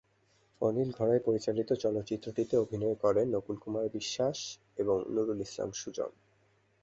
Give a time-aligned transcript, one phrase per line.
[0.61, 4.39] অনিল ঘড়াই পরিচালিত চলচ্চিত্রটিতে অভিনয় করেন নকুল কুমার বিশ বাস
[4.77, 6.11] এবং নূরুল ইসলাম সুজন।